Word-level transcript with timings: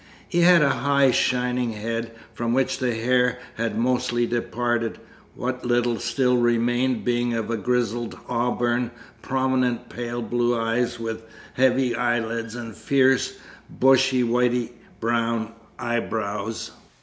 He 0.27 0.39
had 0.41 0.63
a 0.63 0.69
high 0.71 1.11
shining 1.11 1.73
head, 1.73 2.09
from 2.33 2.53
which 2.53 2.79
the 2.79 2.95
hair 2.95 3.37
had 3.53 3.77
mostly 3.77 4.25
departed, 4.25 4.97
what 5.35 5.63
little 5.63 5.99
still 5.99 6.37
remained 6.37 7.05
being 7.05 7.35
of 7.35 7.51
a 7.51 7.55
grizzled 7.57 8.17
auburn, 8.27 8.89
prominent 9.21 9.89
pale 9.89 10.23
blue 10.23 10.59
eyes 10.59 10.99
with 10.99 11.21
heavy 11.53 11.93
eyelids 11.95 12.55
and 12.55 12.75
fierce, 12.75 13.33
bushy 13.69 14.23
whitey 14.23 14.71
brown 14.99 15.51
eyebrows. 15.77 16.71